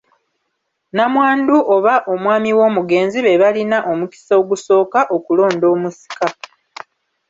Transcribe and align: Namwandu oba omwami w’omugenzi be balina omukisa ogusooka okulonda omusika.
Namwandu 0.95 1.55
oba 1.75 1.93
omwami 2.13 2.49
w’omugenzi 2.57 3.17
be 3.25 3.39
balina 3.41 3.77
omukisa 3.91 4.33
ogusooka 4.41 4.99
okulonda 5.15 5.65
omusika. 5.75 6.27